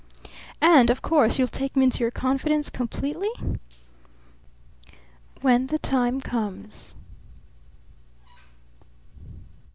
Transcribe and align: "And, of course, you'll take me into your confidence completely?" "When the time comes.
"And, 0.61 0.89
of 0.89 1.03
course, 1.03 1.37
you'll 1.37 1.47
take 1.47 1.75
me 1.75 1.83
into 1.83 1.99
your 1.99 2.09
confidence 2.09 2.71
completely?" 2.71 3.29
"When 5.41 5.67
the 5.67 5.77
time 5.77 6.19
comes. 6.21 6.95